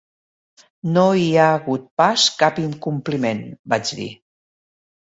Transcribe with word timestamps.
"No 0.95 1.03
hi 1.25 1.27
ha 1.41 1.45
hagut 1.57 1.85
pas 2.03 2.27
cap 2.41 2.59
incompliment", 2.65 3.47
vaig 3.77 3.95
dir. 4.03 4.15